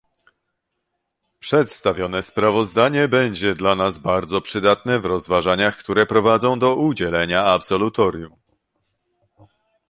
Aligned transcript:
Przedstawione 1.39 2.23
sprawozdanie 2.23 3.07
będzie 3.07 3.55
dla 3.55 3.75
nas 3.75 3.97
bardzo 3.97 4.41
przydatne 4.41 4.99
w 4.99 5.05
rozważaniach, 5.05 5.77
które 5.77 6.05
prowadzą 6.05 6.59
do 6.59 6.75
udzielenia 6.75 7.43
absolutorium 7.43 8.35